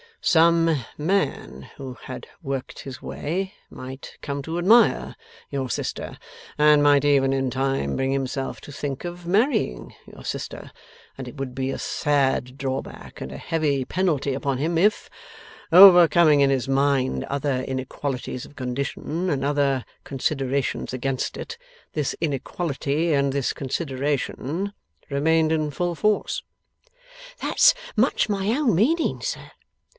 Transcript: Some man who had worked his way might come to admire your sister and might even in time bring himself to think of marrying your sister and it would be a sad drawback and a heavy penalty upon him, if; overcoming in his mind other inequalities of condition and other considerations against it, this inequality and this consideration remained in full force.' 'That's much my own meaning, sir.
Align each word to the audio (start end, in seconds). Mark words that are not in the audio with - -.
Some 0.23 0.83
man 0.99 1.69
who 1.77 1.93
had 1.93 2.27
worked 2.43 2.79
his 2.79 3.01
way 3.03 3.53
might 3.71 4.17
come 4.21 4.41
to 4.43 4.57
admire 4.59 5.15
your 5.49 5.69
sister 5.69 6.17
and 6.59 6.81
might 6.83 7.03
even 7.05 7.33
in 7.33 7.49
time 7.49 7.95
bring 7.95 8.11
himself 8.11 8.61
to 8.61 8.71
think 8.71 9.03
of 9.03 9.25
marrying 9.27 9.93
your 10.07 10.23
sister 10.23 10.71
and 11.17 11.27
it 11.27 11.37
would 11.37 11.53
be 11.55 11.69
a 11.71 11.77
sad 11.79 12.57
drawback 12.57 13.19
and 13.21 13.31
a 13.31 13.37
heavy 13.37 13.83
penalty 13.85 14.33
upon 14.33 14.59
him, 14.59 14.77
if; 14.77 15.09
overcoming 15.71 16.41
in 16.41 16.49
his 16.51 16.67
mind 16.67 17.23
other 17.25 17.63
inequalities 17.67 18.45
of 18.45 18.55
condition 18.55 19.29
and 19.29 19.43
other 19.43 19.85
considerations 20.03 20.93
against 20.93 21.35
it, 21.37 21.57
this 21.93 22.15
inequality 22.21 23.13
and 23.13 23.33
this 23.33 23.53
consideration 23.53 24.73
remained 25.09 25.51
in 25.51 25.69
full 25.71 25.95
force.' 25.95 26.43
'That's 27.39 27.73
much 27.95 28.29
my 28.29 28.47
own 28.49 28.73
meaning, 28.73 29.21
sir. 29.21 29.51